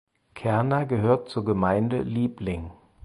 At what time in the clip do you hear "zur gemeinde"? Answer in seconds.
1.29-2.01